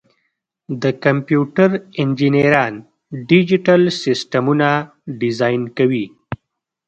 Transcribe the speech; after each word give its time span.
د 0.81 0.83
کمپیوټر 1.03 1.69
انجینران 2.01 2.73
ډیجیټل 3.29 3.81
سیسټمونه 4.03 4.67
ډیزاین 5.21 5.61
کوي. 5.77 6.05